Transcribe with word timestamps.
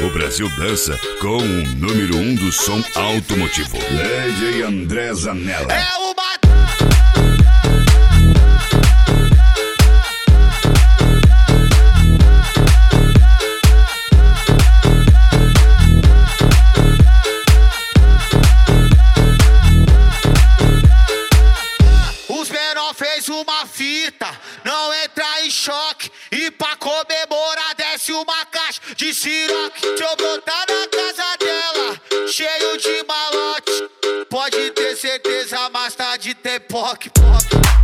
O 0.00 0.10
Brasil 0.10 0.48
dança 0.56 0.96
com 1.20 1.36
o 1.36 1.40
número 1.40 2.16
um 2.16 2.34
do 2.36 2.52
som 2.52 2.80
automotivo. 2.94 3.76
Lady 3.76 4.62
André 4.62 5.12
Zanella. 5.14 5.72
É 5.72 5.96
o 6.08 6.11
Fez 22.94 23.28
uma 23.28 23.66
fita, 23.66 24.28
não 24.64 24.94
entra 24.94 25.44
em 25.44 25.50
choque. 25.50 26.10
E 26.30 26.50
pra 26.50 26.76
comemorar, 26.76 27.74
desce 27.74 28.12
uma 28.12 28.44
caixa 28.46 28.80
de 28.96 29.12
siroque. 29.14 29.80
Se 29.80 30.02
eu 30.02 30.16
botar 30.16 30.66
na 30.68 30.86
casa 30.88 31.36
dela, 31.38 32.28
cheio 32.28 32.76
de 32.78 33.04
malote. 33.04 34.26
Pode 34.28 34.70
ter 34.72 34.96
certeza, 34.96 35.68
mais 35.70 35.94
tarde 35.94 36.34
tem 36.34 36.60
poc, 36.60 37.08
poc. 37.10 37.81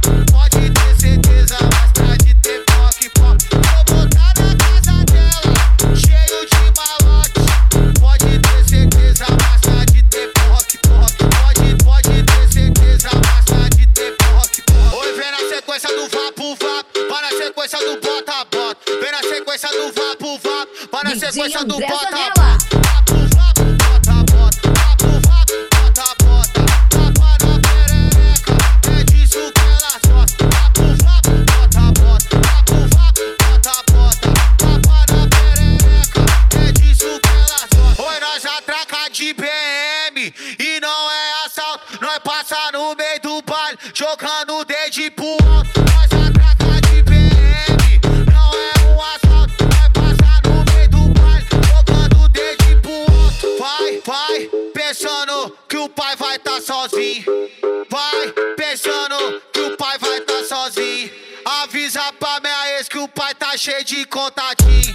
Do 16.09 16.19
vapo, 16.19 16.57
vapo. 16.57 17.09
Vai 17.09 17.23
na 17.23 17.29
sequência 17.29 17.79
do 17.79 18.01
bota, 18.01 18.45
bota. 18.51 19.01
Vem 19.01 19.13
na 19.13 19.23
sequência 19.23 19.69
do 19.69 19.93
vapo, 19.93 20.39
vapo. 20.39 21.05
Na 21.05 21.13
DJ 21.13 21.33
sequência 21.33 21.65
do 21.65 21.79
bota, 21.79 22.11
bota. 22.11 22.41
Vapo, 22.41 23.15
vapo, 23.37 23.65
bota, 23.79 24.15
bota. 24.33 24.69
Vapo, 24.69 25.11
vapo, 25.29 25.57
bota, 25.75 26.07
bota. 26.25 26.61
Tapa 26.91 27.31
na 27.45 27.55
perereca, 27.61 28.57
é 28.91 29.05
disso 29.05 29.53
que 29.53 29.61
ela 29.61 29.95
gosta. 30.09 30.45
Vapo, 30.45 30.85
vapo, 31.05 31.33
bota, 31.53 31.85
bota. 32.01 32.37
Vapo, 32.49 32.77
vapo, 32.95 33.25
bota, 33.39 33.75
bota. 33.93 34.29
Tapa 34.59 34.99
na 35.13 35.21
perereca, 35.29 36.23
é 36.59 36.73
disso 36.73 37.21
que 37.21 37.29
ela 37.29 37.61
gosta. 37.75 38.03
Oi, 38.03 38.21
nós 38.21 38.45
atraca 38.47 39.11
de 39.11 39.35
BM 39.35 40.35
e 40.59 40.81
não 40.81 41.11
é 41.11 41.45
assalto. 41.47 41.99
Nós 42.01 42.19
passa 42.19 42.73
no 42.73 42.95
meio 42.95 43.21
do 43.21 43.43
baile, 43.43 43.79
jogando 43.95 44.55
o 44.59 44.65
dedo 44.65 45.11
pro 45.13 45.37
alto. 45.55 46.08
Pai 55.99 56.15
vai 56.15 56.39
tá 56.39 56.61
sozinho. 56.61 57.25
Vai, 57.91 58.33
pensando 58.55 59.43
que 59.53 59.61
o 59.63 59.77
pai 59.77 59.99
vai 59.99 60.21
tá 60.21 60.45
sozinho. 60.45 61.11
Avisa 61.45 62.13
pra 62.13 62.39
minha 62.39 62.79
ex 62.79 62.89
que 62.89 62.99
o 62.99 63.09
pai 63.09 63.35
tá 63.35 63.57
cheio 63.57 63.83
de 63.83 64.05
contatinho. 64.05 64.93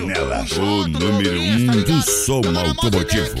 Zanella, 0.00 0.44
o 0.58 0.88
número 0.88 1.40
um 1.40 1.66
tá 1.66 1.72
do 1.72 2.02
som 2.02 2.42
automotivo. 2.58 3.34